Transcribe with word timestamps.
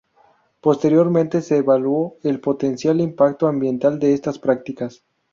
Posteriormente, 0.61 1.43
se 1.43 1.57
evaluó 1.57 2.15
el 2.23 2.39
potencial 2.39 2.99
impacto 3.01 3.45
ambiental 3.45 3.99
de 3.99 4.15
estas 4.15 4.39
prácticas. 4.39 5.03